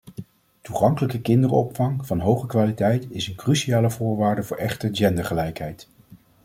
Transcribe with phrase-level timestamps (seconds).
[0.61, 5.87] Toegankelijke kinderopvang van hoge kwaliteit is een cruciale voorwaarde voor echte gendergelijkheid.